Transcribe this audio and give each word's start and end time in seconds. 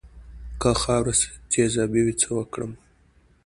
که 0.61 0.69
خاوره 0.81 1.13
تیزابي 1.51 2.01
وي 2.03 2.13
څه 2.21 2.29
وکړم؟ 2.37 2.71